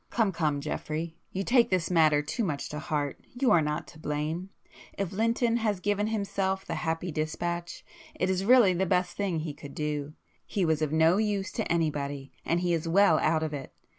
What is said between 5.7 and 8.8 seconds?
given himself the 'happy dispatch' it is really